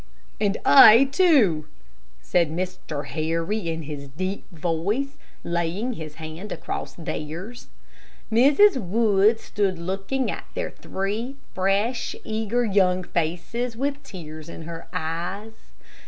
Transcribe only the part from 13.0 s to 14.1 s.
faces, with